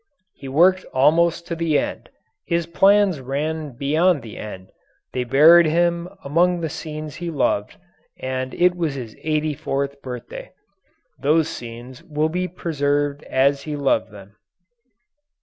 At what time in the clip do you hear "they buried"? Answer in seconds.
5.13-5.67